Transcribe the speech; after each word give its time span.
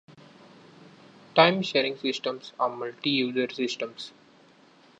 Time-sharing 1.35 1.95
systems 1.95 2.53
are 2.59 2.75
multi-user 2.75 3.47
systems. 3.53 4.13